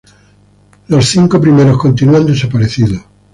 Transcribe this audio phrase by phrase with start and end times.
[0.87, 3.03] Los cinco primeros continúan desaparecidos.